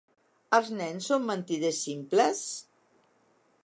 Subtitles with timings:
[0.57, 2.45] Els nens són mentiders simples?